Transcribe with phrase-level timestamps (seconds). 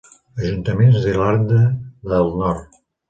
[0.45, 1.59] Ajuntaments d'Irlanda
[2.15, 2.65] de Nord